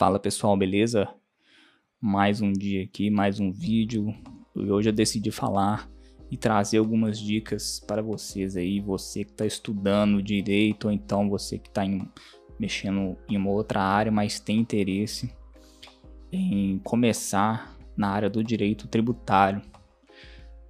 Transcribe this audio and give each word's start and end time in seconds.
Fala 0.00 0.18
pessoal, 0.18 0.56
beleza? 0.56 1.06
Mais 2.00 2.40
um 2.40 2.54
dia 2.54 2.84
aqui, 2.84 3.10
mais 3.10 3.38
um 3.38 3.52
vídeo. 3.52 4.14
E 4.56 4.70
hoje 4.70 4.88
eu 4.88 4.94
decidi 4.94 5.30
falar 5.30 5.90
e 6.30 6.38
trazer 6.38 6.78
algumas 6.78 7.18
dicas 7.18 7.78
para 7.86 8.00
vocês 8.00 8.56
aí, 8.56 8.80
você 8.80 9.24
que 9.24 9.32
está 9.32 9.44
estudando 9.44 10.22
direito 10.22 10.86
ou 10.86 10.90
então 10.90 11.28
você 11.28 11.58
que 11.58 11.68
está 11.68 11.82
mexendo 12.58 13.14
em 13.28 13.36
uma 13.36 13.50
outra 13.50 13.82
área, 13.82 14.10
mas 14.10 14.40
tem 14.40 14.60
interesse 14.60 15.30
em 16.32 16.78
começar 16.78 17.76
na 17.94 18.08
área 18.08 18.30
do 18.30 18.42
direito 18.42 18.88
tributário. 18.88 19.60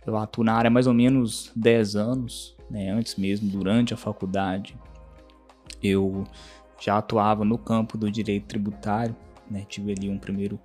Eu 0.04 0.16
atuo 0.16 0.42
na 0.42 0.54
área 0.54 0.66
há 0.66 0.72
mais 0.72 0.88
ou 0.88 0.94
menos 0.94 1.52
10 1.54 1.94
anos, 1.94 2.56
né, 2.68 2.90
antes 2.90 3.14
mesmo, 3.14 3.48
durante 3.48 3.94
a 3.94 3.96
faculdade. 3.96 4.76
Eu 5.80 6.24
já 6.80 6.98
atuava 6.98 7.44
no 7.44 7.58
campo 7.58 7.98
do 7.98 8.10
direito 8.10 8.46
tributário, 8.46 9.14
né? 9.50 9.66
tive 9.68 9.92
ali 9.92 10.08
um 10.08 10.18
primeiro 10.18 10.58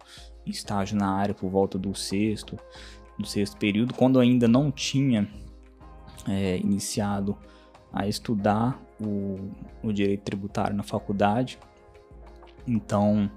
estágio 0.46 0.98
na 0.98 1.12
área 1.12 1.36
por 1.36 1.50
volta 1.50 1.78
do 1.78 1.94
sexto, 1.94 2.58
do 3.20 3.28
sexto 3.28 3.58
período, 3.58 3.94
quando 3.94 4.18
ainda 4.20 4.48
não 4.48 4.72
tinha 4.72 5.28
é, 6.28 6.58
iniciado 6.58 7.38
a 7.92 8.08
estudar 8.08 8.82
o, 9.00 9.52
o 9.84 9.92
direito 9.92 10.24
tributário 10.24 10.76
na 10.76 10.84
faculdade. 10.84 11.60
Então, 12.68 13.30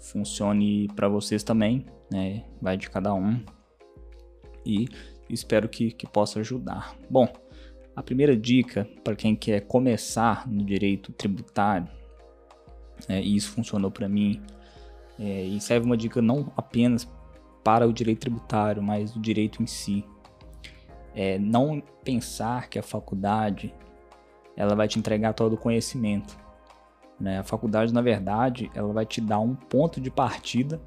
funcione 0.00 0.88
para 0.88 1.08
vocês 1.08 1.44
também, 1.44 1.86
né? 2.10 2.42
Vai 2.60 2.76
de 2.76 2.90
cada 2.90 3.14
um. 3.14 3.40
E 4.64 4.88
espero 5.30 5.68
que, 5.68 5.92
que 5.92 6.04
possa 6.04 6.40
ajudar. 6.40 6.96
Bom, 7.08 7.28
a 7.94 8.02
primeira 8.02 8.36
dica 8.36 8.88
para 9.04 9.14
quem 9.14 9.36
quer 9.36 9.60
começar 9.60 10.48
no 10.48 10.64
direito 10.64 11.12
tributário, 11.12 11.88
né, 13.08 13.22
e 13.22 13.36
isso 13.36 13.52
funcionou 13.52 13.90
para 13.92 14.08
mim, 14.08 14.42
é, 15.18 15.44
e 15.44 15.60
serve 15.60 15.86
uma 15.86 15.96
dica 15.96 16.20
não 16.20 16.52
apenas 16.56 17.08
para 17.62 17.86
o 17.86 17.92
direito 17.92 18.20
tributário, 18.20 18.82
mas 18.82 19.14
o 19.14 19.20
direito 19.20 19.62
em 19.62 19.66
si. 19.66 20.04
É 21.14 21.38
não 21.38 21.80
pensar 22.04 22.68
que 22.68 22.78
a 22.78 22.82
faculdade 22.82 23.72
ela 24.56 24.74
vai 24.74 24.88
te 24.88 24.98
entregar 24.98 25.34
todo 25.34 25.54
o 25.54 25.58
conhecimento. 25.58 26.36
Né? 27.20 27.38
A 27.38 27.42
faculdade, 27.42 27.92
na 27.92 28.02
verdade, 28.02 28.70
ela 28.74 28.92
vai 28.92 29.06
te 29.06 29.20
dar 29.20 29.40
um 29.40 29.54
ponto 29.54 30.00
de 30.00 30.10
partida 30.10 30.80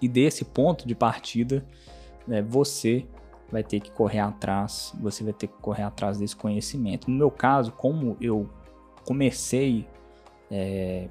e 0.00 0.08
desse 0.08 0.44
ponto 0.44 0.86
de 0.86 0.94
partida, 0.94 1.64
né, 2.26 2.42
você 2.42 3.06
vai 3.50 3.62
ter 3.62 3.80
que 3.80 3.90
correr 3.90 4.18
atrás, 4.18 4.92
você 5.00 5.24
vai 5.24 5.32
ter 5.32 5.46
que 5.46 5.54
correr 5.54 5.82
atrás 5.82 6.18
desse 6.18 6.36
conhecimento. 6.36 7.10
No 7.10 7.16
meu 7.16 7.30
caso, 7.30 7.72
como 7.72 8.16
eu 8.20 8.50
comecei 9.06 9.86
é, 10.50 11.08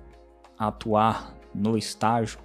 a 0.58 0.68
atuar 0.68 1.36
no 1.56 1.78
estágio, 1.78 2.40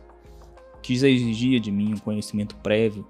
que 0.81 0.95
exigia 0.95 1.61
de 1.61 1.71
mim 1.71 1.95
um 1.95 1.99
conhecimento 1.99 2.57
prévio 2.57 3.07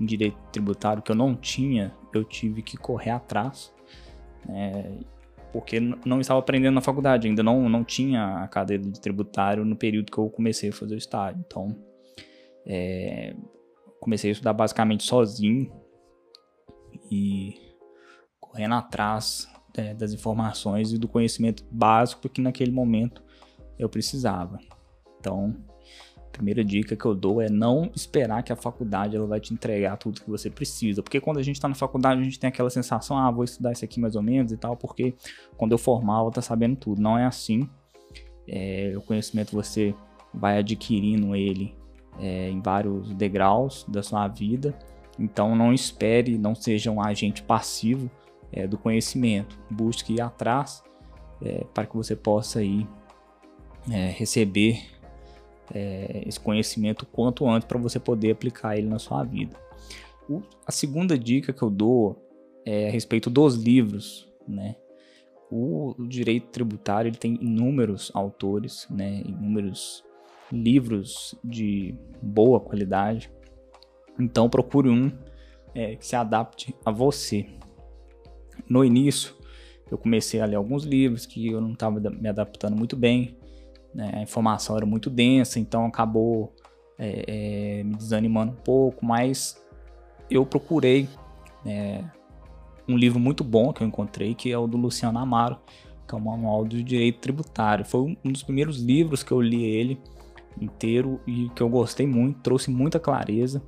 em 0.00 0.04
direito 0.04 0.38
tributário 0.50 1.02
que 1.02 1.12
eu 1.12 1.16
não 1.16 1.34
tinha, 1.34 1.94
eu 2.12 2.24
tive 2.24 2.62
que 2.62 2.76
correr 2.76 3.10
atrás. 3.10 3.72
É, 4.48 4.90
porque 5.52 5.80
não 5.80 6.20
estava 6.20 6.38
aprendendo 6.38 6.74
na 6.74 6.80
faculdade, 6.80 7.26
ainda 7.26 7.42
não, 7.42 7.68
não 7.68 7.84
tinha 7.84 8.38
a 8.38 8.48
cadeira 8.48 8.82
de 8.82 9.00
tributário 9.00 9.64
no 9.64 9.76
período 9.76 10.10
que 10.10 10.18
eu 10.18 10.28
comecei 10.30 10.70
a 10.70 10.72
fazer 10.72 10.94
o 10.94 10.98
estágio. 10.98 11.42
Então, 11.46 11.76
é, 12.64 13.34
comecei 14.00 14.30
a 14.30 14.32
estudar 14.32 14.52
basicamente 14.52 15.04
sozinho 15.04 15.72
e 17.10 17.54
correndo 18.38 18.74
atrás 18.74 19.48
é, 19.76 19.94
das 19.94 20.12
informações 20.12 20.92
e 20.92 20.98
do 20.98 21.08
conhecimento 21.08 21.64
básico 21.70 22.28
que 22.28 22.40
naquele 22.40 22.70
momento 22.70 23.22
eu 23.78 23.88
precisava. 23.88 24.58
Então, 25.18 25.56
primeira 26.30 26.64
dica 26.64 26.96
que 26.96 27.04
eu 27.04 27.14
dou 27.14 27.40
é 27.40 27.48
não 27.48 27.90
esperar 27.94 28.42
que 28.42 28.52
a 28.52 28.56
faculdade 28.56 29.16
ela 29.16 29.26
vai 29.26 29.40
te 29.40 29.52
entregar 29.52 29.96
tudo 29.96 30.20
que 30.20 30.30
você 30.30 30.48
precisa. 30.48 31.02
Porque 31.02 31.20
quando 31.20 31.38
a 31.38 31.42
gente 31.42 31.56
está 31.56 31.68
na 31.68 31.74
faculdade, 31.74 32.20
a 32.20 32.24
gente 32.24 32.38
tem 32.38 32.48
aquela 32.48 32.70
sensação, 32.70 33.18
ah, 33.18 33.30
vou 33.30 33.44
estudar 33.44 33.72
isso 33.72 33.84
aqui 33.84 34.00
mais 34.00 34.16
ou 34.16 34.22
menos 34.22 34.52
e 34.52 34.56
tal, 34.56 34.76
porque 34.76 35.14
quando 35.56 35.72
eu 35.72 35.78
formar, 35.78 36.14
eu 36.14 36.20
vou 36.20 36.28
estar 36.28 36.40
tá 36.40 36.46
sabendo 36.46 36.76
tudo. 36.76 37.00
Não 37.00 37.18
é 37.18 37.26
assim. 37.26 37.68
É, 38.48 38.94
o 38.96 39.02
conhecimento 39.02 39.52
você 39.54 39.94
vai 40.32 40.58
adquirindo 40.58 41.34
ele 41.36 41.74
é, 42.18 42.48
em 42.48 42.60
vários 42.60 43.12
degraus 43.14 43.84
da 43.88 44.02
sua 44.02 44.26
vida. 44.28 44.74
Então 45.18 45.54
não 45.54 45.72
espere, 45.72 46.38
não 46.38 46.54
seja 46.54 46.90
um 46.90 47.02
agente 47.02 47.42
passivo 47.42 48.10
é, 48.52 48.66
do 48.66 48.78
conhecimento. 48.78 49.58
Busque 49.70 50.14
ir 50.14 50.20
atrás 50.20 50.82
é, 51.42 51.64
para 51.74 51.86
que 51.86 51.96
você 51.96 52.16
possa 52.16 52.62
ir 52.62 52.86
é, 53.90 54.08
receber 54.10 54.99
é, 55.72 56.22
esse 56.26 56.38
conhecimento 56.38 57.06
quanto 57.06 57.48
antes 57.48 57.66
para 57.66 57.78
você 57.78 57.98
poder 57.98 58.32
aplicar 58.32 58.76
ele 58.76 58.88
na 58.88 58.98
sua 58.98 59.24
vida. 59.24 59.56
O, 60.28 60.42
a 60.66 60.72
segunda 60.72 61.18
dica 61.18 61.52
que 61.52 61.62
eu 61.62 61.70
dou 61.70 62.24
é 62.64 62.88
a 62.88 62.90
respeito 62.90 63.30
dos 63.30 63.56
livros, 63.56 64.28
né? 64.46 64.76
O, 65.50 65.94
o 65.98 66.06
direito 66.06 66.48
tributário 66.48 67.08
ele 67.08 67.16
tem 67.16 67.34
inúmeros 67.40 68.10
autores, 68.14 68.86
né? 68.90 69.22
Inúmeros 69.24 70.04
livros 70.52 71.34
de 71.42 71.94
boa 72.22 72.60
qualidade. 72.60 73.30
Então 74.18 74.48
procure 74.48 74.88
um 74.88 75.10
é, 75.74 75.96
que 75.96 76.06
se 76.06 76.14
adapte 76.14 76.74
a 76.84 76.90
você. 76.90 77.46
No 78.68 78.84
início, 78.84 79.34
eu 79.90 79.98
comecei 79.98 80.40
a 80.40 80.46
ler 80.46 80.56
alguns 80.56 80.84
livros 80.84 81.26
que 81.26 81.48
eu 81.48 81.60
não 81.60 81.72
estava 81.72 81.98
me 81.98 82.28
adaptando 82.28 82.76
muito 82.76 82.96
bem 82.96 83.36
né? 83.94 84.10
a 84.14 84.22
informação 84.22 84.76
era 84.76 84.86
muito 84.86 85.10
densa, 85.10 85.58
então 85.58 85.86
acabou 85.86 86.52
é, 86.98 87.24
é, 87.26 87.82
me 87.82 87.96
desanimando 87.96 88.52
um 88.52 88.56
pouco, 88.56 89.04
mas 89.04 89.60
eu 90.30 90.44
procurei 90.46 91.08
é, 91.66 92.04
um 92.86 92.96
livro 92.96 93.18
muito 93.18 93.42
bom 93.42 93.72
que 93.72 93.82
eu 93.82 93.86
encontrei, 93.86 94.34
que 94.34 94.50
é 94.52 94.58
o 94.58 94.66
do 94.66 94.76
Luciano 94.76 95.18
Amaro, 95.18 95.58
que 96.06 96.14
é 96.14 96.18
o 96.18 96.20
Manual 96.20 96.64
do 96.64 96.82
Direito 96.82 97.20
Tributário. 97.20 97.84
Foi 97.84 98.16
um 98.24 98.32
dos 98.32 98.42
primeiros 98.42 98.80
livros 98.80 99.22
que 99.22 99.32
eu 99.32 99.40
li 99.40 99.64
ele 99.64 99.98
inteiro 100.60 101.20
e 101.26 101.48
que 101.50 101.62
eu 101.62 101.68
gostei 101.68 102.06
muito, 102.06 102.40
trouxe 102.40 102.70
muita 102.70 102.98
clareza. 102.98 103.62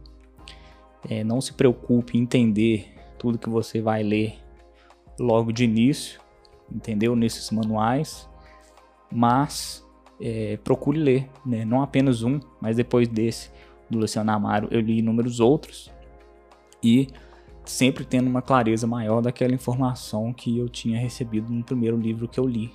É, 1.09 1.25
não 1.25 1.41
se 1.41 1.53
preocupe 1.53 2.17
em 2.17 2.23
entender 2.23 2.95
tudo 3.19 3.39
que 3.39 3.49
você 3.49 3.81
vai 3.81 4.03
ler 4.03 4.39
logo 5.19 5.53
de 5.53 5.65
início, 5.65 6.21
entendeu? 6.71 7.15
Nesses 7.17 7.51
manuais, 7.51 8.29
mas 9.11 9.82
é, 10.23 10.57
procure 10.59 10.99
ler, 10.99 11.29
né? 11.45 11.65
não 11.65 11.83
apenas 11.83 12.23
um, 12.23 12.39
mas 12.61 12.77
depois 12.77 13.09
desse 13.09 13.51
do 13.91 13.99
Luciano 13.99 14.31
Amaro 14.31 14.69
eu 14.71 14.81
li 14.81 15.01
inúmeros 15.01 15.41
outros 15.41 15.93
e 16.83 17.09
sempre 17.65 18.05
tendo 18.05 18.29
uma 18.29 18.41
clareza 18.41 18.87
maior 18.87 19.21
daquela 19.21 19.53
informação 19.53 20.33
que 20.33 20.59
eu 20.59 20.69
tinha 20.69 20.99
recebido 20.99 21.53
no 21.53 21.65
primeiro 21.65 21.97
livro 21.97 22.29
que 22.29 22.39
eu 22.39 22.47
li. 22.47 22.73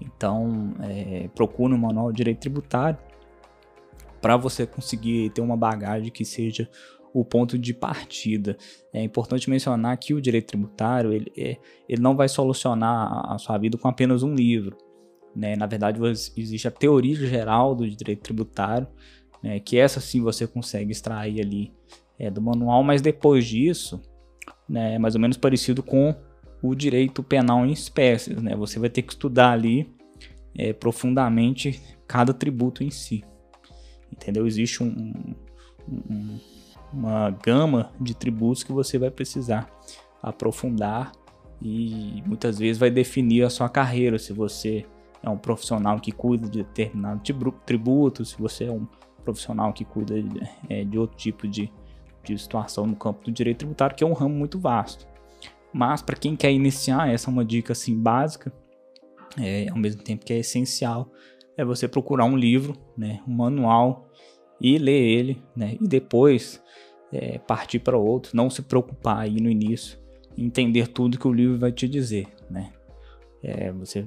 Então, 0.00 0.74
é, 0.80 1.28
procure 1.34 1.72
um 1.72 1.78
manual 1.78 2.10
de 2.10 2.16
direito 2.16 2.40
tributário 2.40 2.98
para 4.20 4.36
você 4.36 4.66
conseguir 4.66 5.30
ter 5.30 5.40
uma 5.40 5.56
bagagem 5.56 6.10
que 6.10 6.24
seja 6.24 6.68
o 7.12 7.24
ponto 7.24 7.58
de 7.58 7.74
partida. 7.74 8.56
É 8.92 9.02
importante 9.02 9.50
mencionar 9.50 9.96
que 9.98 10.14
o 10.14 10.20
direito 10.20 10.48
tributário 10.48 11.12
ele, 11.12 11.32
é, 11.36 11.56
ele 11.88 12.00
não 12.00 12.16
vai 12.16 12.28
solucionar 12.28 13.32
a 13.32 13.38
sua 13.38 13.58
vida 13.58 13.76
com 13.76 13.88
apenas 13.88 14.22
um 14.22 14.34
livro. 14.34 14.76
Né? 15.34 15.56
Na 15.56 15.66
verdade, 15.66 15.98
existe 16.36 16.68
a 16.68 16.70
teoria 16.70 17.14
geral 17.14 17.74
do 17.74 17.88
direito 17.88 18.22
tributário, 18.22 18.86
né? 19.42 19.58
que 19.60 19.78
essa 19.78 20.00
sim 20.00 20.20
você 20.20 20.46
consegue 20.46 20.92
extrair 20.92 21.40
ali 21.40 21.72
é, 22.18 22.30
do 22.30 22.40
manual, 22.40 22.82
mas 22.82 23.00
depois 23.00 23.46
disso, 23.46 24.00
né, 24.68 24.94
é 24.94 24.98
mais 24.98 25.14
ou 25.14 25.20
menos 25.20 25.36
parecido 25.36 25.82
com 25.82 26.14
o 26.62 26.74
direito 26.74 27.22
penal 27.22 27.66
em 27.66 27.72
espécies. 27.72 28.40
Né? 28.40 28.54
Você 28.54 28.78
vai 28.78 28.88
ter 28.88 29.02
que 29.02 29.12
estudar 29.12 29.52
ali 29.52 29.92
é, 30.56 30.72
profundamente 30.72 31.82
cada 32.06 32.32
tributo 32.32 32.84
em 32.84 32.90
si. 32.90 33.24
Entendeu? 34.12 34.46
Existe 34.46 34.82
um, 34.82 35.34
um, 35.88 36.38
uma 36.92 37.30
gama 37.30 37.90
de 38.00 38.14
tributos 38.14 38.62
que 38.62 38.72
você 38.72 38.98
vai 38.98 39.10
precisar 39.10 39.68
aprofundar 40.22 41.10
e 41.60 42.22
muitas 42.26 42.58
vezes 42.58 42.78
vai 42.78 42.90
definir 42.90 43.44
a 43.44 43.50
sua 43.50 43.68
carreira, 43.68 44.18
se 44.18 44.32
você 44.32 44.84
é 45.22 45.30
um 45.30 45.38
profissional 45.38 46.00
que 46.00 46.10
cuida 46.10 46.48
de 46.48 46.62
determinado 46.62 47.22
tributo, 47.64 48.24
se 48.24 48.36
você 48.40 48.64
é 48.64 48.72
um 48.72 48.86
profissional 49.24 49.72
que 49.72 49.84
cuida 49.84 50.20
de, 50.20 50.40
é, 50.68 50.84
de 50.84 50.98
outro 50.98 51.16
tipo 51.16 51.46
de, 51.46 51.72
de 52.24 52.36
situação 52.36 52.86
no 52.86 52.96
campo 52.96 53.24
do 53.24 53.30
direito 53.30 53.58
tributário, 53.58 53.96
que 53.96 54.02
é 54.02 54.06
um 54.06 54.12
ramo 54.12 54.34
muito 54.34 54.58
vasto. 54.58 55.06
Mas 55.72 56.02
para 56.02 56.16
quem 56.16 56.36
quer 56.36 56.52
iniciar, 56.52 57.08
essa 57.08 57.30
é 57.30 57.32
uma 57.32 57.44
dica 57.44 57.72
assim 57.72 57.96
básica, 57.96 58.52
é, 59.38 59.68
ao 59.70 59.78
mesmo 59.78 60.02
tempo 60.02 60.24
que 60.24 60.32
é 60.32 60.38
essencial 60.38 61.10
é 61.56 61.64
você 61.64 61.86
procurar 61.86 62.24
um 62.24 62.36
livro, 62.36 62.76
né, 62.96 63.22
um 63.26 63.34
manual 63.34 64.08
e 64.60 64.78
ler 64.78 65.02
ele, 65.02 65.42
né, 65.54 65.76
e 65.80 65.86
depois 65.86 66.62
é, 67.12 67.38
partir 67.38 67.78
para 67.78 67.96
outro, 67.96 68.36
não 68.36 68.50
se 68.50 68.62
preocupar 68.62 69.18
aí 69.18 69.40
no 69.40 69.50
início, 69.50 69.98
entender 70.36 70.88
tudo 70.88 71.18
que 71.18 71.28
o 71.28 71.32
livro 71.32 71.58
vai 71.58 71.70
te 71.72 71.86
dizer, 71.88 72.26
né. 72.50 72.72
É, 73.42 73.72
você 73.72 74.06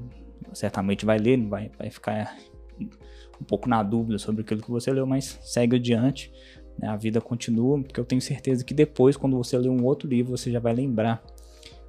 certamente 0.56 1.06
vai 1.06 1.18
ler, 1.18 1.38
vai, 1.48 1.70
vai 1.78 1.90
ficar 1.90 2.36
um 2.80 3.44
pouco 3.46 3.70
na 3.70 3.84
dúvida 3.84 4.18
sobre 4.18 4.42
aquilo 4.42 4.62
que 4.62 4.72
você 4.72 4.92
leu, 4.92 5.06
mas 5.06 5.38
segue 5.42 5.76
adiante, 5.76 6.32
né, 6.80 6.88
a 6.88 6.96
vida 6.96 7.22
continua, 7.22 7.82
porque 7.82 8.00
eu 8.00 8.06
tenho 8.06 8.22
certeza 8.22 8.64
que 8.64 8.74
depois, 8.74 9.16
quando 9.18 9.38
você 9.38 9.58
ler 9.58 9.70
um 9.70 9.84
outro 9.84 10.08
livro, 10.08 10.36
você 10.36 10.52
já 10.52 10.60
vai 10.60 10.74
lembrar, 10.74 11.24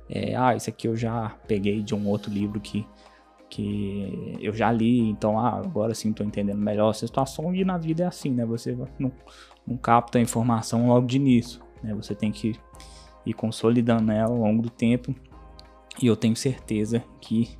é, 0.08 0.34
ah, 0.36 0.54
isso 0.54 0.70
aqui 0.70 0.86
eu 0.86 0.96
já 0.96 1.30
peguei 1.48 1.82
de 1.82 1.94
um 1.94 2.08
outro 2.08 2.32
livro 2.32 2.60
que 2.60 2.86
que 3.48 4.36
eu 4.40 4.52
já 4.52 4.72
li, 4.72 4.98
então 4.98 5.38
ah, 5.38 5.56
agora 5.64 5.94
sim 5.94 6.10
estou 6.10 6.26
entendendo 6.26 6.58
melhor 6.58 6.90
a 6.90 6.94
situação 6.94 7.54
e 7.54 7.64
na 7.64 7.78
vida 7.78 8.02
é 8.02 8.06
assim, 8.06 8.30
né? 8.30 8.44
Você 8.44 8.76
não, 8.98 9.12
não 9.66 9.76
capta 9.76 10.18
a 10.18 10.20
informação 10.20 10.88
logo 10.88 11.06
de 11.06 11.16
início, 11.16 11.60
né? 11.82 11.94
Você 11.94 12.14
tem 12.14 12.32
que 12.32 12.54
ir 13.24 13.34
consolidando 13.34 14.10
ela 14.10 14.30
ao 14.30 14.38
longo 14.38 14.62
do 14.62 14.70
tempo 14.70 15.14
e 16.02 16.06
eu 16.06 16.16
tenho 16.16 16.36
certeza 16.36 17.02
que 17.20 17.56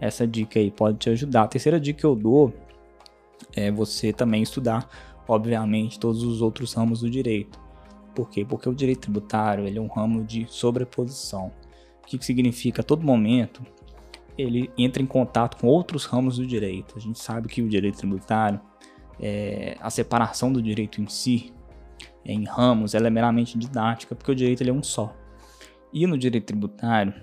essa 0.00 0.26
dica 0.26 0.58
aí 0.58 0.70
pode 0.70 0.98
te 0.98 1.10
ajudar. 1.10 1.42
A 1.44 1.48
terceira 1.48 1.80
dica 1.80 2.00
que 2.00 2.06
eu 2.06 2.14
dou 2.14 2.52
é 3.54 3.70
você 3.70 4.12
também 4.12 4.42
estudar, 4.42 4.88
obviamente, 5.26 5.98
todos 5.98 6.22
os 6.22 6.42
outros 6.42 6.72
ramos 6.74 7.00
do 7.00 7.10
direito. 7.10 7.58
Por 8.14 8.28
quê? 8.30 8.44
Porque 8.44 8.68
o 8.68 8.74
direito 8.74 9.02
tributário 9.02 9.66
ele 9.66 9.78
é 9.78 9.80
um 9.80 9.88
ramo 9.88 10.22
de 10.24 10.46
sobreposição. 10.48 11.52
O 12.02 12.06
que, 12.06 12.18
que 12.18 12.24
significa? 12.24 12.80
A 12.80 12.84
todo 12.84 13.04
momento 13.04 13.62
ele 14.36 14.70
entra 14.76 15.02
em 15.02 15.06
contato 15.06 15.56
com 15.60 15.66
outros 15.66 16.04
ramos 16.04 16.38
do 16.38 16.46
direito. 16.46 16.94
A 16.96 17.00
gente 17.00 17.18
sabe 17.18 17.48
que 17.48 17.62
o 17.62 17.68
direito 17.68 17.98
tributário, 17.98 18.60
é, 19.20 19.76
a 19.80 19.90
separação 19.90 20.52
do 20.52 20.60
direito 20.60 21.00
em 21.00 21.06
si, 21.06 21.52
em 22.24 22.44
ramos, 22.44 22.94
ela 22.94 23.06
é 23.06 23.10
meramente 23.10 23.58
didática, 23.58 24.14
porque 24.14 24.32
o 24.32 24.34
direito 24.34 24.62
ele 24.62 24.70
é 24.70 24.72
um 24.72 24.82
só. 24.82 25.14
E 25.92 26.06
no 26.06 26.18
direito 26.18 26.46
tributário, 26.46 27.14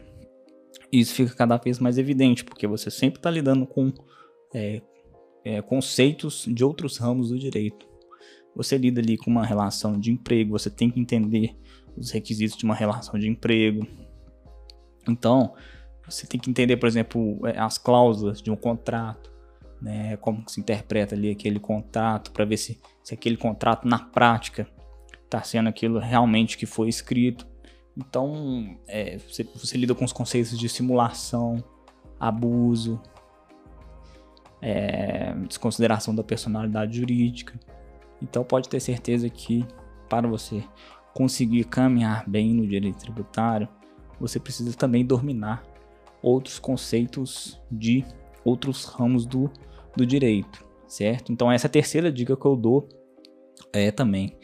isso 0.92 1.14
fica 1.16 1.34
cada 1.34 1.58
vez 1.58 1.80
mais 1.80 1.98
evidente, 1.98 2.44
porque 2.44 2.68
você 2.68 2.92
sempre 2.92 3.20
está 3.20 3.30
lidando 3.30 3.66
com 3.66 3.94
é, 4.54 4.82
é, 5.44 5.62
conceitos 5.62 6.46
de 6.48 6.64
outros 6.64 6.98
ramos 6.98 7.30
do 7.30 7.40
direito. 7.40 7.88
Você 8.56 8.78
lida 8.78 9.00
ali 9.00 9.18
com 9.18 9.32
uma 9.32 9.46
relação 9.46 9.98
de 9.98 10.12
emprego, 10.12 10.52
você 10.52 10.70
tem 10.70 10.90
que 10.90 11.00
entender 11.00 11.56
os 11.96 12.12
requisitos 12.12 12.58
de 12.58 12.66
uma 12.66 12.76
relação 12.76 13.18
de 13.18 13.30
emprego. 13.30 13.88
Então, 15.08 15.54
você 16.06 16.28
tem 16.28 16.40
que 16.40 16.50
entender, 16.50 16.78
por 16.78 16.88
exemplo, 16.88 17.40
é, 17.48 17.58
as 17.58 17.78
cláusulas 17.78 18.42
de 18.42 18.52
um 18.52 18.56
contrato, 18.56 19.32
né? 19.82 20.18
Como 20.18 20.44
se 20.48 20.60
interpreta 20.60 21.16
ali 21.16 21.32
aquele 21.32 21.60
contrato 21.60 22.32
para 22.32 22.46
ver 22.46 22.58
se, 22.58 22.80
se 23.04 23.14
aquele 23.14 23.38
contrato 23.38 23.88
na 23.88 23.98
prática 23.98 24.68
está 25.24 25.42
sendo 25.42 25.70
aquilo 25.70 25.98
realmente 26.00 26.58
que 26.58 26.66
foi 26.66 26.90
escrito. 26.90 27.48
Então, 27.98 28.78
é, 28.88 29.18
você, 29.18 29.44
você, 29.44 29.78
lida 29.78 29.94
com 29.94 30.06
os 30.06 30.14
conceitos 30.14 30.58
de 30.58 30.70
simulação, 30.70 31.64
abuso, 32.20 33.02
é, 34.62 35.34
desconsideração 35.48 36.16
da 36.16 36.24
personalidade 36.24 36.98
jurídica. 36.98 37.60
Então, 38.22 38.44
pode 38.44 38.70
ter 38.70 38.80
certeza 38.80 39.30
que 39.30 39.66
para 40.08 40.28
você 40.28 40.64
conseguir 41.14 41.66
caminhar 41.66 42.30
bem 42.30 42.54
no 42.54 42.66
direito 42.66 43.00
tributário, 43.00 43.68
você 44.20 44.40
precisa 44.40 44.76
também 44.78 45.06
dominar 45.06 45.64
outros 46.22 46.60
conceitos 46.60 47.60
de 47.72 48.06
outros 48.46 48.86
ramos 48.86 49.26
do, 49.26 49.50
do 49.96 50.06
direito, 50.06 50.64
certo? 50.88 51.32
Então 51.32 51.52
essa 51.52 51.68
é 51.68 51.70
a 51.70 51.72
terceira 51.72 52.12
dica 52.12 52.36
que 52.36 52.46
eu 52.46 52.56
dou 52.56 52.88
é 53.74 53.92
também 53.92 54.38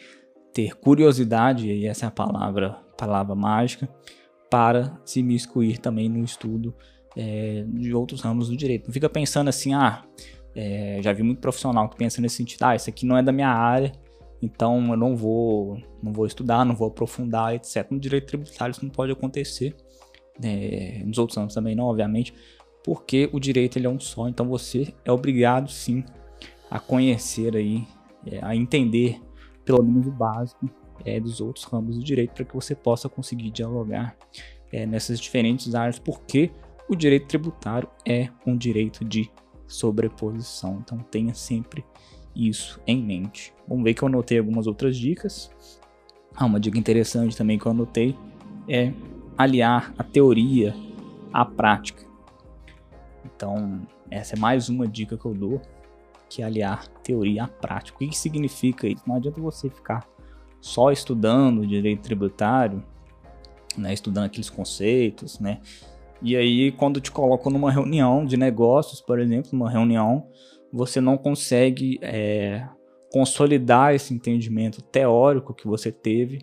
ter 0.54 0.76
curiosidade, 0.76 1.70
e 1.72 1.86
essa 1.86 2.06
é 2.06 2.08
a 2.08 2.12
palavra, 2.12 2.80
palavra 2.98 3.36
mágica, 3.36 3.88
para 4.50 5.00
se 5.06 5.22
miscuir 5.22 5.78
também 5.78 6.10
no 6.10 6.24
estudo 6.24 6.74
é, 7.16 7.66
de 7.68 7.94
outros 7.94 8.22
ramos 8.22 8.50
do 8.50 8.58
direito. 8.58 8.88
Não 8.88 8.94
fica 8.94 9.10
pensando 9.10 9.50
assim, 9.50 9.74
ah, 9.74 10.04
é, 10.56 11.00
já 11.02 11.14
vi 11.14 11.24
muito 11.24 11.40
profissional 11.40 11.90
que 11.90 11.98
pensa 11.98 12.22
nesse 12.22 12.36
sentido, 12.36 12.64
ah, 12.64 12.76
isso 12.76 12.90
aqui 12.90 13.06
não 13.06 13.18
é 13.18 13.24
da 13.24 13.32
minha 13.32 13.50
área, 13.50 13.92
então 14.42 14.92
eu 14.92 14.98
não 14.98 15.16
vou, 15.16 15.78
não 16.02 16.14
vou 16.14 16.26
estudar, 16.26 16.64
não 16.66 16.76
vou 16.76 16.88
aprofundar, 16.88 17.56
etc. 17.56 17.88
No 17.90 18.00
direito 18.00 18.28
tributário 18.28 18.72
isso 18.72 18.84
não 18.84 18.92
pode 18.92 19.12
acontecer 19.12 19.76
é, 20.44 21.02
nos 21.06 21.18
outros 21.18 21.38
anos 21.38 21.54
também 21.54 21.76
não, 21.76 21.86
obviamente, 21.86 22.34
porque 22.84 23.30
o 23.34 23.40
direito 23.40 23.78
ele 23.78 23.88
é 23.88 23.90
um 23.90 24.00
só, 24.00 24.28
então 24.28 24.48
você 24.48 24.94
é 25.04 25.12
obrigado 25.12 25.70
sim 25.70 26.04
a 26.70 26.80
conhecer 26.80 27.56
aí, 27.56 27.86
é, 28.26 28.40
a 28.44 28.56
entender 28.56 29.22
pelo 29.66 29.84
menos 29.84 30.08
o 30.08 30.12
básico 30.12 30.70
é, 31.06 31.20
dos 31.20 31.42
outros 31.42 31.66
ramos 31.66 31.98
do 31.98 32.04
direito 32.04 32.34
para 32.34 32.46
que 32.46 32.54
você 32.54 32.76
possa 32.76 33.08
conseguir 33.10 33.52
dialogar 33.52 34.16
é, 34.72 34.86
nessas 34.86 35.20
diferentes 35.20 35.74
áreas, 35.76 36.00
porque 36.00 36.52
o 36.90 36.96
direito 36.96 37.28
tributário 37.28 37.90
é 38.06 38.30
um 38.46 38.56
direito 38.56 39.04
de 39.04 39.30
sobreposição, 39.68 40.80
então 40.82 40.98
tenha 41.00 41.34
sempre 41.34 41.84
isso 42.36 42.80
em 42.86 43.02
mente. 43.04 43.54
Vamos 43.68 43.84
ver 43.84 43.94
que 43.94 44.04
eu 44.04 44.08
anotei 44.08 44.38
algumas 44.38 44.68
outras 44.68 44.96
dicas. 44.96 45.52
Ah, 46.36 46.46
uma 46.46 46.60
dica 46.60 46.78
interessante 46.78 47.36
também 47.36 47.58
que 47.58 47.66
eu 47.66 47.72
anotei 47.72 48.16
é 48.70 48.94
aliar 49.38 49.94
a 49.98 50.04
teoria 50.04 50.74
à 51.34 51.44
prática. 51.44 52.06
Então, 53.26 53.82
essa 54.10 54.36
é 54.36 54.40
mais 54.40 54.70
uma 54.70 54.88
dica 54.88 55.18
que 55.18 55.26
eu 55.26 55.34
dou, 55.34 55.62
que 56.30 56.42
é 56.42 56.46
aliar 56.46 56.88
teoria 57.04 57.44
à 57.44 57.48
prática. 57.48 57.96
O 57.96 58.00
que, 58.00 58.08
que 58.08 58.18
significa 58.18 58.88
isso? 58.88 59.04
Não 59.06 59.16
adianta 59.16 59.42
você 59.42 59.70
ficar 59.70 60.08
só 60.62 60.92
estudando 60.92 61.66
direito 61.66 62.02
tributário, 62.02 62.84
né, 63.78 63.94
estudando 63.94 64.26
aqueles 64.26 64.50
conceitos, 64.50 65.40
né? 65.40 65.60
E 66.22 66.36
aí, 66.36 66.72
quando 66.72 67.00
te 67.00 67.12
colocam 67.12 67.52
numa 67.52 67.72
reunião 67.72 68.26
de 68.26 68.38
negócios, 68.38 69.00
por 69.00 69.20
exemplo, 69.20 69.52
numa 69.54 69.70
reunião, 69.70 70.28
você 70.74 71.00
não 71.00 71.16
consegue 71.16 72.00
é, 72.02 72.68
consolidar 73.12 73.94
esse 73.94 74.14
entendimento 74.14 74.82
teórico 74.82 75.54
que 75.54 75.68
você 75.68 75.92
teve 75.92 76.42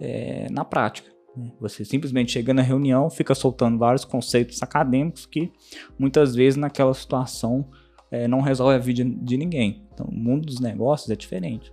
é, 0.00 0.46
na 0.50 0.64
prática. 0.64 1.10
Né? 1.36 1.52
Você 1.60 1.84
simplesmente 1.84 2.32
chega 2.32 2.54
na 2.54 2.62
reunião, 2.62 3.10
fica 3.10 3.34
soltando 3.34 3.78
vários 3.78 4.04
conceitos 4.04 4.62
acadêmicos 4.62 5.26
que 5.26 5.52
muitas 5.98 6.34
vezes 6.34 6.56
naquela 6.56 6.94
situação 6.94 7.68
é, 8.10 8.26
não 8.26 8.40
resolve 8.40 8.74
a 8.74 8.78
vida 8.78 9.04
de 9.04 9.36
ninguém. 9.36 9.86
Então, 9.92 10.06
o 10.06 10.14
mundo 10.14 10.46
dos 10.46 10.60
negócios 10.60 11.10
é 11.10 11.16
diferente. 11.16 11.72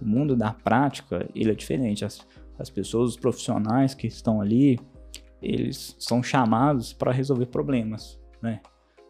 O 0.00 0.04
mundo 0.04 0.36
da 0.36 0.52
prática 0.52 1.28
ele 1.34 1.50
é 1.50 1.54
diferente. 1.54 2.04
As, 2.04 2.26
as 2.58 2.70
pessoas, 2.70 3.10
os 3.10 3.16
profissionais 3.16 3.94
que 3.94 4.06
estão 4.06 4.40
ali, 4.40 4.78
eles 5.42 5.96
são 5.98 6.22
chamados 6.22 6.92
para 6.92 7.12
resolver 7.12 7.46
problemas, 7.46 8.18
né? 8.40 8.60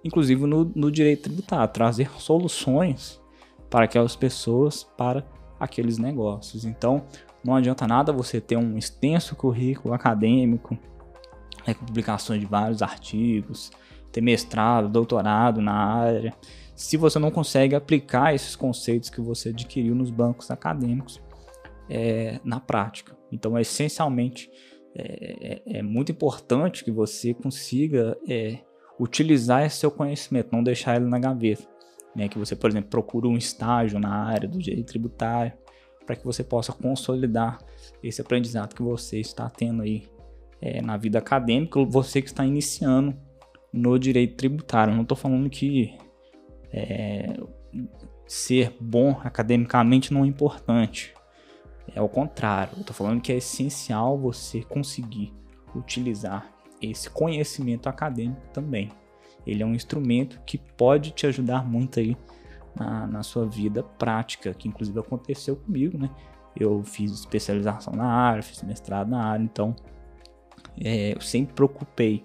Inclusive 0.05 0.47
no, 0.47 0.65
no 0.75 0.91
direito 0.91 1.25
tributário, 1.25 1.73
trazer 1.73 2.11
soluções 2.21 3.21
para 3.69 3.85
aquelas 3.85 4.15
pessoas, 4.15 4.85
para 4.85 5.25
aqueles 5.59 5.99
negócios. 5.99 6.65
Então, 6.65 7.05
não 7.43 7.55
adianta 7.55 7.87
nada 7.87 8.13
você 8.13 8.41
ter 8.41 8.57
um 8.57 8.77
extenso 8.77 9.35
currículo 9.35 9.95
acadêmico, 9.95 10.79
né, 11.67 11.75
com 11.75 11.85
publicações 11.85 12.41
de 12.41 12.47
vários 12.47 12.83
artigos, 12.83 13.71
ter 14.13 14.21
mestrado, 14.21 14.89
doutorado 14.89 15.61
na 15.61 15.75
área, 15.75 16.35
se 16.77 16.99
você 16.99 17.19
não 17.19 17.31
consegue 17.31 17.75
aplicar 17.75 18.35
esses 18.35 18.55
conceitos 18.55 19.09
que 19.09 19.21
você 19.21 19.49
adquiriu 19.49 19.95
nos 19.95 20.11
bancos 20.11 20.51
acadêmicos 20.51 21.23
é, 21.89 22.39
na 22.45 22.61
prática. 22.61 23.17
Então, 23.33 23.57
é 23.57 23.63
essencialmente, 23.63 24.51
é, 24.95 25.63
é, 25.75 25.79
é 25.79 25.83
muito 25.83 26.13
importante 26.13 26.85
que 26.85 26.91
você 26.91 27.33
consiga 27.33 28.17
é, 28.29 28.59
utilizar 29.01 29.65
esse 29.65 29.77
seu 29.77 29.91
conhecimento, 29.91 30.51
não 30.53 30.63
deixar 30.63 30.97
ele 30.97 31.07
na 31.07 31.19
gaveta. 31.19 31.67
Né? 32.15 32.29
Que 32.29 32.39
você, 32.39 32.55
por 32.55 32.69
exemplo, 32.69 32.91
procure 32.91 33.27
um 33.27 33.39
estágio 33.39 33.99
na 33.99 34.15
área 34.27 34.47
do 34.47 34.59
direito 34.59 34.89
tributário, 34.89 35.55
para 36.05 36.15
que 36.15 36.25
você 36.25 36.45
possa 36.45 36.73
consolidar 36.73 37.59
esse 38.03 38.21
aprendizado 38.21 38.75
que 38.75 38.83
você 38.83 39.19
está 39.19 39.49
tendo 39.49 39.83
aí 39.83 40.09
é, 40.61 40.83
na 40.83 40.97
vida 40.99 41.19
acadêmica, 41.19 41.83
você 41.85 42.21
que 42.21 42.29
está 42.29 42.45
iniciando 42.45 43.17
no 43.73 43.99
direito 43.99 44.37
tributário. 44.37 44.95
Não 44.95 45.03
estou 45.03 45.17
falando 45.17 45.51
que 45.51 45.97
é, 46.77 47.37
ser 48.27 48.77
bom 48.79 49.19
academicamente 49.25 50.13
não 50.13 50.25
é 50.25 50.27
importante. 50.27 51.15
É 51.95 52.03
o 52.03 52.09
contrário. 52.09 52.75
Eu 52.77 52.81
estou 52.81 52.95
falando 52.95 53.21
que 53.21 53.33
é 53.33 53.37
essencial 53.37 54.19
você 54.19 54.63
conseguir 54.63 55.33
utilizar 55.75 56.53
esse 56.83 57.09
conhecimento 57.09 57.89
acadêmico 57.89 58.43
também. 58.53 58.91
Ele 59.47 59.63
é 59.63 59.67
um 59.67 59.75
instrumento 59.75 60.41
que 60.45 60.59
pode 60.59 61.13
te 61.13 61.27
ajudar 61.27 61.67
muito 61.67 62.01
aí 62.01 62.17
na, 62.75 63.07
na 63.07 63.23
sua 63.23 63.47
vida 63.47 63.83
prática, 63.83 64.53
que 64.53 64.69
inclusive 64.69 64.99
aconteceu 64.99 65.57
comigo, 65.57 65.97
né? 65.97 66.11
Eu 66.59 66.83
fiz 66.85 67.13
especialização 67.13 67.95
na 67.95 68.07
área, 68.07 68.43
fiz 68.43 68.63
mestrado 68.63 69.09
na 69.09 69.25
área, 69.25 69.43
então 69.43 69.77
é, 70.79 71.15
eu 71.15 71.21
sempre 71.21 71.55
preocupei 71.55 72.23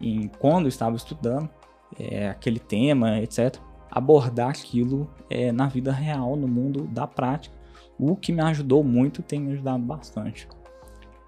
em 0.00 0.28
quando 0.28 0.66
eu 0.66 0.68
estava 0.68 0.96
estudando 0.96 1.50
é, 1.98 2.28
aquele 2.28 2.58
tema, 2.58 3.18
etc., 3.20 3.58
abordar 3.90 4.50
aquilo 4.50 5.10
é, 5.28 5.50
na 5.52 5.66
vida 5.66 5.92
real, 5.92 6.36
no 6.36 6.46
mundo 6.46 6.86
da 6.86 7.06
prática. 7.06 7.54
O 7.98 8.16
que 8.16 8.32
me 8.32 8.40
ajudou 8.42 8.82
muito 8.82 9.22
tem 9.22 9.40
me 9.40 9.52
ajudado 9.52 9.82
bastante. 9.82 10.48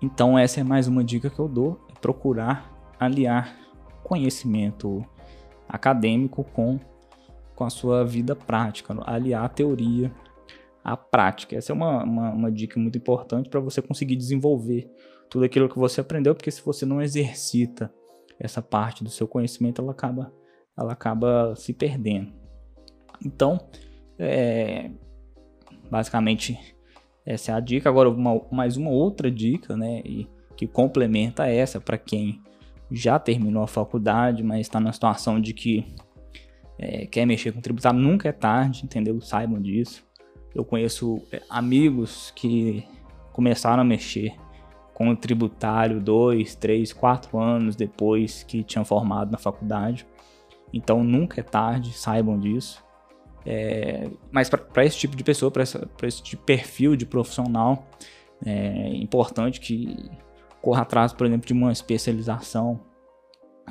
Então 0.00 0.38
essa 0.38 0.60
é 0.60 0.64
mais 0.64 0.88
uma 0.88 1.04
dica 1.04 1.28
que 1.28 1.38
eu 1.38 1.48
dou, 1.48 1.80
é 1.90 1.98
procurar 2.00 2.72
aliar 2.98 3.56
conhecimento 4.02 5.04
acadêmico 5.68 6.44
com, 6.44 6.78
com 7.54 7.64
a 7.64 7.70
sua 7.70 8.04
vida 8.04 8.36
prática, 8.36 8.94
aliar 9.06 9.44
a 9.44 9.48
teoria 9.48 10.12
à 10.84 10.96
prática. 10.96 11.56
Essa 11.56 11.72
é 11.72 11.74
uma, 11.74 12.02
uma, 12.04 12.30
uma 12.30 12.52
dica 12.52 12.78
muito 12.78 12.98
importante 12.98 13.48
para 13.48 13.60
você 13.60 13.80
conseguir 13.80 14.16
desenvolver 14.16 14.90
tudo 15.30 15.44
aquilo 15.44 15.68
que 15.68 15.78
você 15.78 16.00
aprendeu, 16.00 16.34
porque 16.34 16.50
se 16.50 16.62
você 16.62 16.84
não 16.84 17.00
exercita 17.00 17.92
essa 18.38 18.60
parte 18.60 19.02
do 19.02 19.10
seu 19.10 19.26
conhecimento, 19.26 19.80
ela 19.80 19.92
acaba, 19.92 20.32
ela 20.76 20.92
acaba 20.92 21.54
se 21.56 21.72
perdendo. 21.72 22.41
Então, 23.24 23.58
é, 24.18 24.90
basicamente, 25.90 26.58
essa 27.24 27.52
é 27.52 27.54
a 27.54 27.60
dica. 27.60 27.88
Agora, 27.88 28.10
uma, 28.10 28.40
mais 28.50 28.76
uma 28.76 28.90
outra 28.90 29.30
dica, 29.30 29.76
né, 29.76 30.02
e 30.04 30.28
que 30.56 30.66
complementa 30.66 31.46
essa 31.46 31.80
para 31.80 31.98
quem 31.98 32.40
já 32.90 33.18
terminou 33.18 33.62
a 33.62 33.66
faculdade, 33.66 34.42
mas 34.42 34.60
está 34.60 34.78
na 34.78 34.92
situação 34.92 35.40
de 35.40 35.54
que 35.54 35.86
é, 36.78 37.06
quer 37.06 37.26
mexer 37.26 37.52
com 37.52 37.60
tributário, 37.60 37.98
nunca 37.98 38.28
é 38.28 38.32
tarde, 38.32 38.84
entendeu? 38.84 39.20
Saibam 39.20 39.60
disso. 39.60 40.04
Eu 40.54 40.64
conheço 40.64 41.22
é, 41.32 41.40
amigos 41.48 42.32
que 42.36 42.84
começaram 43.32 43.82
a 43.82 43.84
mexer 43.84 44.34
com 44.92 45.08
o 45.08 45.16
tributário 45.16 46.00
dois, 46.00 46.54
três, 46.54 46.92
quatro 46.92 47.38
anos 47.38 47.74
depois 47.74 48.42
que 48.42 48.62
tinham 48.62 48.84
formado 48.84 49.30
na 49.30 49.38
faculdade. 49.38 50.06
Então 50.72 51.02
nunca 51.02 51.40
é 51.40 51.44
tarde, 51.44 51.92
saibam 51.92 52.38
disso. 52.38 52.84
É, 53.44 54.08
mas 54.30 54.48
para 54.48 54.84
esse 54.84 54.96
tipo 54.96 55.16
de 55.16 55.24
pessoa, 55.24 55.50
para 55.50 55.62
esse 55.62 56.22
tipo 56.22 56.40
de 56.40 56.46
perfil 56.46 56.96
de 56.96 57.04
profissional, 57.04 57.88
é 58.44 58.88
importante 58.96 59.60
que 59.60 60.10
corra 60.60 60.82
atrás, 60.82 61.12
por 61.12 61.26
exemplo, 61.26 61.46
de 61.46 61.52
uma 61.52 61.72
especialização 61.72 62.80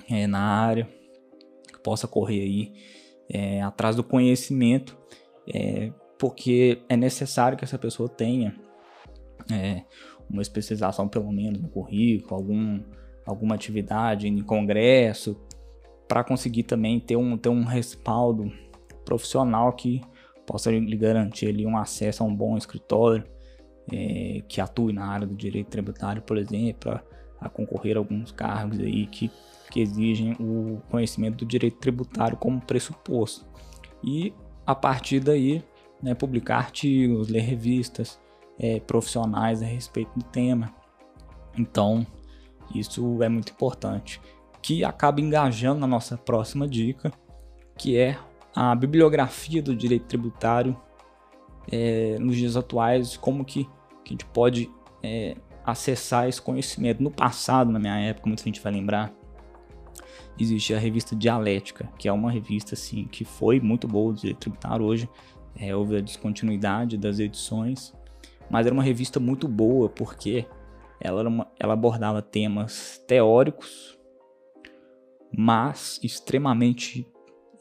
é, 0.10 0.28
na 0.28 0.42
área, 0.42 0.88
que 1.72 1.80
possa 1.80 2.08
correr 2.08 2.42
aí 2.42 2.74
é, 3.30 3.62
atrás 3.62 3.96
do 3.96 4.04
conhecimento, 4.04 4.98
é, 5.54 5.92
porque 6.20 6.82
é 6.90 6.98
necessário 6.98 7.58
que 7.58 7.64
essa 7.64 7.78
pessoa 7.78 8.10
tenha 8.10 8.56
é, 9.52 9.84
uma 10.30 10.42
especialização 10.42 11.08
pelo 11.08 11.32
menos 11.32 11.62
no 11.62 11.70
currículo, 11.70 12.36
algum, 12.36 12.82
alguma 13.26 13.56
atividade 13.56 14.28
em 14.28 14.42
congresso, 14.42 15.42
para 16.08 16.24
conseguir 16.24 16.64
também 16.64 17.00
ter 17.00 17.16
um, 17.16 17.38
ter 17.38 17.50
um 17.50 17.64
respaldo 17.64 18.52
profissional 19.06 19.74
que 19.74 20.02
possa 20.46 20.72
lhe 20.72 20.98
garantir 20.98 21.48
ali 21.48 21.66
um 21.66 21.78
acesso 21.78 22.24
a 22.24 22.26
um 22.26 22.36
bom 22.36 22.58
escritório 22.58 23.24
é, 23.92 24.42
que 24.48 24.60
atue 24.62 24.94
na 24.94 25.06
área 25.06 25.28
do 25.28 25.36
direito 25.36 25.70
tributário, 25.70 26.22
por 26.22 26.38
exemplo, 26.38 26.92
a, 26.92 27.04
a 27.40 27.50
concorrer 27.50 27.96
a 27.96 28.00
alguns 28.00 28.32
cargos 28.32 28.80
aí 28.80 29.08
que, 29.08 29.32
que 29.70 29.82
exigem 29.82 30.36
o 30.40 30.82
conhecimento 30.90 31.38
do 31.38 31.46
direito 31.46 31.78
tributário 31.78 32.38
como 32.38 32.62
pressuposto. 32.62 33.46
E 34.04 34.34
a 34.66 34.76
partir 34.76 35.20
daí, 35.20 35.64
né, 36.02 36.14
publicar 36.14 36.58
artigos, 36.58 37.30
ler 37.30 37.42
revistas 37.42 38.20
é, 38.60 38.80
profissionais 38.80 39.62
a 39.62 39.66
respeito 39.66 40.12
do 40.18 40.24
tema. 40.26 40.74
Então, 41.58 42.06
isso 42.74 43.22
é 43.22 43.30
muito 43.30 43.52
importante. 43.52 44.22
Que 44.62 44.84
acaba 44.84 45.20
engajando 45.20 45.80
na 45.80 45.88
nossa 45.88 46.18
próxima 46.18 46.68
dica, 46.68 47.12
que 47.78 47.98
é 47.98 48.18
a 48.56 48.76
bibliografia 48.76 49.62
do 49.62 49.76
direito 49.76 50.06
tributário 50.06 50.76
é, 51.72 52.18
nos 52.20 52.36
dias 52.36 52.56
atuais, 52.58 53.16
como 53.18 53.46
que, 53.46 53.64
que 54.04 54.10
a 54.10 54.12
gente 54.12 54.26
pode 54.26 54.70
é, 55.04 55.36
acessar 55.66 56.28
esse 56.28 56.42
conhecimento. 56.42 57.02
No 57.02 57.12
passado, 57.12 57.72
na 57.72 57.80
minha 57.80 57.98
época, 57.98 58.28
muita 58.28 58.44
gente 58.44 58.62
vai 58.62 58.74
lembrar, 58.74 59.14
existia 60.40 60.78
a 60.78 60.80
revista 60.80 61.16
Dialética, 61.16 61.90
que 61.98 62.08
é 62.08 62.12
uma 62.12 62.32
revista 62.32 62.74
assim 62.74 63.06
que 63.06 63.24
foi 63.24 63.60
muito 63.60 63.88
boa 63.88 64.14
do 64.14 64.20
direito 64.20 64.40
tributário. 64.40 64.86
Hoje 64.86 65.10
é, 65.56 65.76
houve 65.76 65.98
a 65.98 66.02
descontinuidade 66.02 66.98
das 66.98 67.20
edições, 67.20 67.94
mas 68.50 68.66
era 68.66 68.74
uma 68.74 68.84
revista 68.84 69.20
muito 69.20 69.48
boa 69.48 69.88
porque 69.88 70.46
ela, 71.00 71.28
uma, 71.28 71.48
ela 71.60 71.74
abordava 71.74 72.22
temas 72.22 73.04
teóricos, 73.08 73.98
mas 75.36 76.00
extremamente 76.04 77.08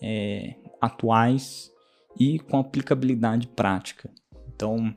é, 0.03 0.57
atuais 0.81 1.71
e 2.19 2.39
com 2.39 2.59
aplicabilidade 2.59 3.47
prática. 3.49 4.11
Então, 4.55 4.95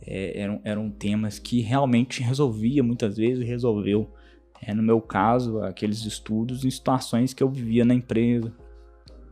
é, 0.00 0.40
eram, 0.40 0.60
eram 0.64 0.90
temas 0.90 1.38
que 1.38 1.60
realmente 1.60 2.22
resolvia 2.22 2.82
muitas 2.82 3.16
vezes, 3.16 3.46
resolveu, 3.46 4.12
é, 4.60 4.74
no 4.74 4.82
meu 4.82 5.00
caso, 5.00 5.60
aqueles 5.60 6.04
estudos 6.04 6.64
em 6.64 6.70
situações 6.70 7.32
que 7.32 7.42
eu 7.42 7.48
vivia 7.48 7.84
na 7.84 7.94
empresa, 7.94 8.52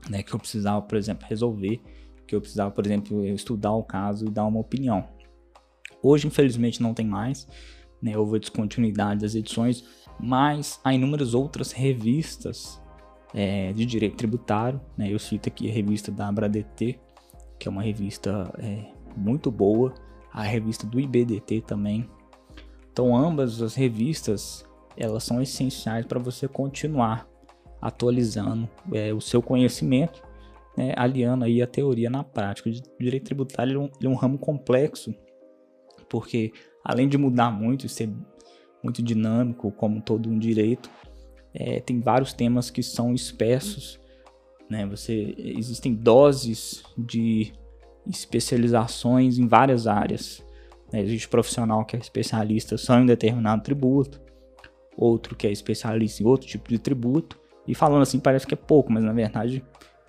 né, 0.09 0.23
que 0.23 0.35
eu 0.35 0.39
precisava, 0.39 0.81
por 0.83 0.97
exemplo, 0.97 1.27
resolver, 1.29 1.81
que 2.27 2.35
eu 2.35 2.41
precisava, 2.41 2.71
por 2.71 2.87
exemplo, 2.87 3.25
estudar 3.27 3.73
o 3.73 3.83
caso 3.83 4.27
e 4.27 4.31
dar 4.31 4.47
uma 4.47 4.61
opinião. 4.61 5.09
Hoje, 6.03 6.27
infelizmente, 6.27 6.81
não 6.81 6.95
tem 6.95 7.07
mais, 7.07 7.47
né, 8.01 8.17
houve 8.17 8.39
descontinuidade 8.39 9.21
das 9.21 9.35
edições, 9.35 9.85
mas 10.19 10.81
há 10.83 10.95
inúmeras 10.95 11.35
outras 11.35 11.73
revistas 11.73 12.81
é, 13.35 13.73
de 13.73 13.85
direito 13.87 14.17
tributário. 14.17 14.81
Né? 14.97 15.13
Eu 15.13 15.19
cito 15.19 15.49
aqui 15.49 15.69
a 15.69 15.73
revista 15.73 16.11
da 16.11 16.29
AbraDT, 16.29 16.99
que 17.59 17.69
é 17.69 17.71
uma 17.71 17.83
revista 17.83 18.53
é, 18.59 18.87
muito 19.17 19.51
boa, 19.51 19.95
a 20.33 20.43
revista 20.43 20.87
do 20.87 20.99
IBDT 21.01 21.63
também. 21.63 22.09
Então, 22.93 23.17
ambas 23.17 23.61
as 23.63 23.75
revistas 23.75 24.65
elas 24.97 25.25
são 25.25 25.41
essenciais 25.41 26.05
para 26.05 26.19
você 26.19 26.47
continuar 26.49 27.27
atualizando 27.81 28.69
é, 28.93 29.13
o 29.15 29.21
seu 29.21 29.41
conhecimento, 29.41 30.23
né, 30.77 30.93
aliando 30.97 31.45
aí 31.45 31.63
a 31.63 31.67
teoria 31.67 32.11
na 32.11 32.23
prática. 32.23 32.69
O 32.69 33.03
direito 33.03 33.25
tributário 33.25 33.77
é 33.77 33.79
um, 33.79 33.91
é 34.05 34.09
um 34.09 34.15
ramo 34.15 34.39
complexo, 34.39 35.15
porque 36.09 36.53
além 36.85 37.09
de 37.09 37.17
mudar 37.17 37.51
muito 37.51 37.87
e 37.87 37.89
ser 37.89 38.13
muito 38.83 39.03
dinâmico, 39.03 39.71
como 39.73 40.03
todo 40.03 40.29
um 40.29 40.39
direito, 40.39 40.91
é, 41.55 41.81
tem 41.81 42.01
vários 42.01 42.33
temas 42.33 42.71
que 42.71 42.83
são 42.83 43.15
espessos, 43.15 43.99
né? 44.69 44.87
Você 44.87 45.35
existem 45.37 45.93
doses 45.93 46.83
de 46.97 47.53
especializações 48.07 49.39
em 49.39 49.47
várias 49.47 49.87
áreas. 49.87 50.45
Né? 50.93 51.01
Existe 51.01 51.29
profissional 51.29 51.85
que 51.85 51.97
é 51.97 51.99
especialista 51.99 52.79
só 52.79 52.99
em 52.99 53.07
determinado 53.07 53.63
tributo, 53.63 54.21
outro 54.97 55.35
que 55.35 55.47
é 55.47 55.53
especialista 55.53 56.23
em 56.23 56.27
outro 56.27 56.47
tipo 56.47 56.69
de 56.69 56.79
tributo. 56.79 57.39
E 57.67 57.75
falando 57.75 58.03
assim 58.03 58.21
parece 58.21 58.47
que 58.47 58.55
é 58.55 58.57
pouco, 58.57 58.93
mas 58.93 59.03
na 59.03 59.13
verdade 59.13 59.63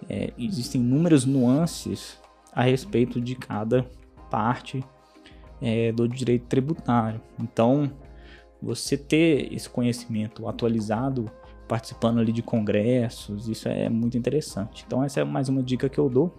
é, 0.10 0.32
existem 0.38 0.82
inúmeras 0.82 1.26
nuances 1.26 2.20
a 2.54 2.64
respeito 2.64 3.20
de 3.20 3.36
cada 3.36 3.86
parte 4.30 4.84
é, 5.62 5.92
do 5.92 6.08
direito 6.08 6.46
tributário. 6.48 7.22
Então 7.40 7.92
você 8.62 8.98
ter 8.98 9.51
esse 9.53 9.70
conhecimento 9.70 10.48
atualizado, 10.48 11.30
participando 11.68 12.20
ali 12.20 12.32
de 12.32 12.44
congressos, 12.44 13.48
isso 13.48 13.68
é 13.68 13.89
muito 13.89 14.18
interessante. 14.18 14.84
Então 14.86 15.03
essa 15.03 15.22
é 15.22 15.24
mais 15.24 15.50
uma 15.50 15.63
dica 15.63 15.89
que 15.89 15.98
eu 15.98 16.10
dou. 16.10 16.34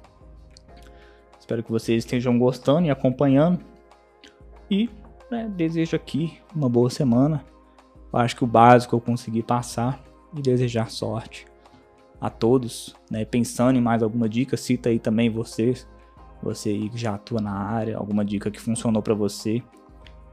Espero 1.38 1.62
que 1.62 1.72
vocês 1.72 2.04
estejam 2.04 2.38
gostando 2.38 2.86
e 2.86 2.90
acompanhando. 2.90 3.60
E 4.70 4.88
né, 5.30 5.50
desejo 5.54 5.96
aqui 5.96 6.38
uma 6.54 6.68
boa 6.68 6.88
semana. 6.88 7.44
Eu 8.12 8.18
acho 8.18 8.36
que 8.36 8.44
o 8.44 8.46
básico 8.46 8.94
eu 8.94 9.00
consegui 9.00 9.42
passar 9.42 10.02
e 10.36 10.40
desejar 10.40 10.90
sorte 10.90 11.46
a 12.20 12.30
todos. 12.30 12.94
Né? 13.10 13.24
Pensando 13.24 13.76
em 13.76 13.82
mais 13.82 14.02
alguma 14.02 14.28
dica, 14.28 14.56
cita 14.56 14.90
aí 14.90 14.98
também 14.98 15.28
vocês, 15.28 15.88
você 16.42 16.68
aí 16.68 16.88
que 16.88 16.98
já 16.98 17.14
atua 17.14 17.40
na 17.40 17.52
área, 17.52 17.96
alguma 17.96 18.24
dica 18.24 18.50
que 18.50 18.60
funcionou 18.60 19.02
para 19.02 19.14
você 19.14 19.62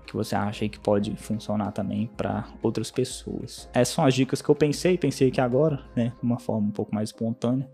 que 0.10 0.16
você 0.16 0.36
acha 0.36 0.68
que 0.68 0.80
pode 0.80 1.16
funcionar 1.16 1.72
também 1.72 2.08
para 2.18 2.51
outras 2.63 2.89
pessoas. 2.89 3.70
Essas 3.72 3.94
são 3.94 4.04
as 4.04 4.16
dicas 4.16 4.42
que 4.42 4.50
eu 4.50 4.56
pensei, 4.56 4.98
pensei 4.98 5.28
aqui 5.28 5.39
agora, 5.39 5.86
né, 5.96 6.13
de 6.18 6.24
uma 6.24 6.39
forma 6.39 6.68
um 6.68 6.72
pouco 6.72 6.94
mais 6.94 7.10
espontânea, 7.10 7.70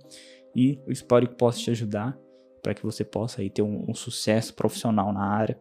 e 0.54 0.78
eu 0.86 0.92
espero 0.92 1.28
que 1.30 1.36
possa 1.36 1.60
te 1.60 1.72
ajudar 1.72 2.18
para 2.62 2.74
que 2.74 2.84
você 2.84 3.06
possa 3.06 3.42
aí 3.42 3.50
ter 3.50 3.62
um, 3.62 3.86
um 3.90 3.94
sucesso 3.94 4.54
profissional 4.54 5.14
na 5.14 5.24
área. 5.24 5.58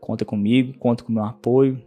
Conta 0.00 0.24
comigo, 0.24 0.78
conta 0.78 1.02
com 1.02 1.10
o 1.10 1.14
meu 1.14 1.24
apoio 1.24 1.84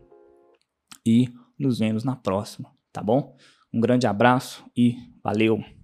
e 1.06 1.30
nos 1.58 1.80
vemos 1.80 2.04
na 2.04 2.16
próxima, 2.16 2.70
tá 2.92 3.02
bom? 3.02 3.38
Um 3.74 3.80
grande 3.80 4.06
abraço 4.06 4.66
e 4.76 4.98
valeu! 5.24 5.79